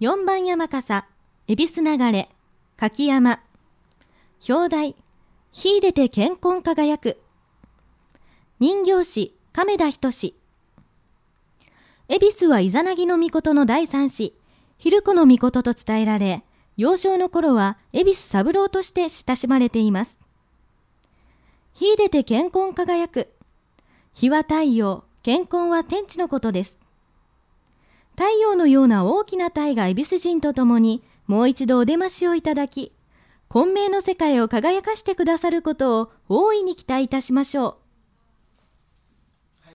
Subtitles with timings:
[0.00, 1.08] 4番山笠、
[1.48, 2.28] 恵比寿流れ、
[2.76, 3.40] 柿山。
[4.48, 4.94] 表題、
[5.50, 7.18] 秀でて健康輝く。
[8.60, 10.34] 人形師、亀田仁。
[12.08, 14.36] 恵比寿はイザナギの御事の第三子、
[14.78, 16.44] 昼子の御事と伝えられ、
[16.76, 20.16] 幼少の頃は恵比寿三郎として親しまれています。
[21.74, 23.32] 秀でて健康輝く。
[24.14, 26.78] 日は太陽、健康は天地のことです。
[28.18, 32.92] 太陽のような大きな体が恵比寿人と共にもう一度お出ましをいただき、
[33.46, 37.87] 混迷の世界を輝かしてくださることを大いに期待いたしましょう。